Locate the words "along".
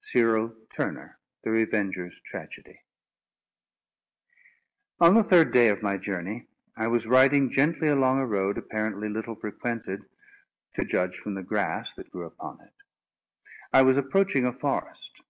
7.88-8.18